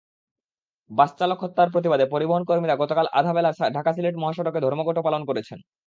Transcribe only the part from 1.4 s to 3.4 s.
হত্যার প্রতিবাদে পরিবহনকর্মীরা গতকাল আধা